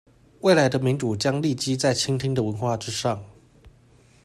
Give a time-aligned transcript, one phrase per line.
[0.39, 3.23] 未來的民主將立基在傾聽的文化之上